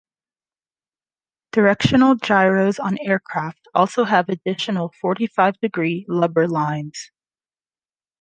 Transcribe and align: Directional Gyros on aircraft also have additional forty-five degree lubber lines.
Directional 1.51 2.15
Gyros 2.15 2.79
on 2.79 2.97
aircraft 3.01 3.67
also 3.75 4.03
have 4.05 4.29
additional 4.29 4.91
forty-five 4.99 5.59
degree 5.59 6.07
lubber 6.09 6.47
lines. 6.47 7.11